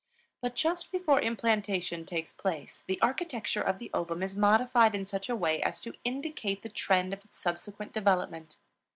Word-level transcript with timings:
But 0.41 0.55
just 0.55 0.91
before 0.91 1.21
implantation 1.21 2.05
takes 2.05 2.33
place 2.33 2.83
the 2.87 2.97
architecture 3.03 3.61
of 3.61 3.77
the 3.77 3.91
ovum 3.93 4.23
is 4.23 4.35
modified 4.35 4.95
in 4.95 5.05
such 5.05 5.29
a 5.29 5.35
way 5.35 5.61
as 5.61 5.79
to 5.81 5.93
indicate 6.03 6.63
the 6.63 6.69
trend 6.69 7.13
of 7.13 7.23
its 7.23 7.37
subsequent 7.37 7.93
development. 7.93 8.57